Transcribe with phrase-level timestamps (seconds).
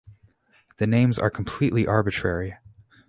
[0.77, 2.57] The names are completely arbitrary.